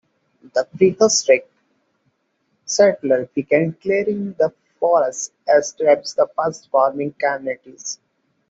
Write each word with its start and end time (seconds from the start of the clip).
The 0.55 0.67
prehistoric 0.75 1.47
settlers 2.65 3.27
began 3.35 3.73
clearing 3.73 4.33
the 4.33 4.51
forest, 4.79 5.31
and 5.45 5.61
established 5.61 6.15
the 6.15 6.27
first 6.35 6.71
farming 6.71 7.13
communities. 7.19 7.99